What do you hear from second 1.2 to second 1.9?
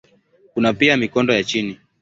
ya chini.